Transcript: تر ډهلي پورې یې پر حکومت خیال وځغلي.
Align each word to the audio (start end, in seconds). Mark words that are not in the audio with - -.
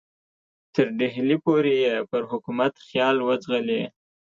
تر 0.73 0.87
ډهلي 0.99 1.37
پورې 1.45 1.73
یې 1.83 1.95
پر 2.09 2.21
حکومت 2.31 2.73
خیال 2.87 3.17
وځغلي. 3.21 3.83